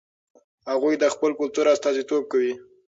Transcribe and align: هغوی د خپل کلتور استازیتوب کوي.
هغوی 0.71 0.95
د 0.99 1.05
خپل 1.13 1.31
کلتور 1.39 1.65
استازیتوب 1.75 2.23
کوي. 2.31 2.53